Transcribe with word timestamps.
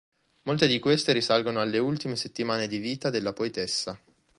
Molte 0.45 0.65
di 0.65 0.79
queste 0.79 1.13
risalgono 1.13 1.61
alle 1.61 1.77
ultime 1.77 2.15
settimane 2.15 2.67
di 2.67 2.79
vita 2.79 3.11
della 3.11 3.33
poetessa. 3.33 3.95